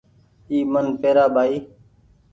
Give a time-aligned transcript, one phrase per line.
[0.49, 1.57] اي من پيرآ ٻآئي